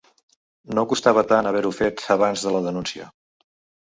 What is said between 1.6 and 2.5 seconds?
fet abans